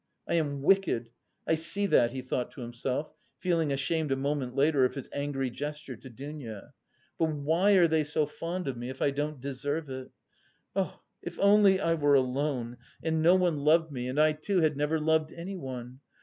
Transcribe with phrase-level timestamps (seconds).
[0.27, 1.11] "I am wicked,
[1.47, 5.51] I see that," he thought to himself, feeling ashamed a moment later of his angry
[5.51, 6.73] gesture to Dounia.
[7.19, 10.09] "But why are they so fond of me if I don't deserve it?
[10.75, 14.75] Oh, if only I were alone and no one loved me and I too had
[14.75, 15.99] never loved anyone!